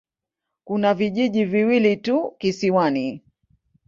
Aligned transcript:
Kuna 0.63 0.93
vijiji 0.93 1.45
viwili 1.45 1.97
tu 1.97 2.31
kisiwani. 2.37 3.21